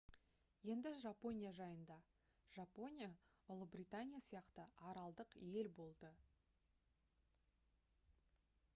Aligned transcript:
енді 0.75 0.91
жапония 1.01 1.51
жайында 1.57 1.97
жапония 2.55 3.09
ұлыбритания 3.57 4.23
сияқты 4.31 4.65
аралдық 4.93 5.39
ел 5.49 5.73
болды 5.81 6.15